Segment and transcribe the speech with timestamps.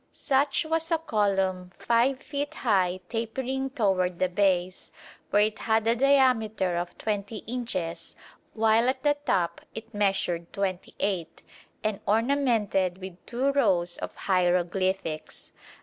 [0.13, 4.89] Such was a column 5 feet high tapering toward the base,
[5.29, 8.15] where it had a diameter of 20 inches
[8.55, 11.43] while at the top it measured 28,
[11.83, 15.51] and ornamented with two rows of hieroglyphics.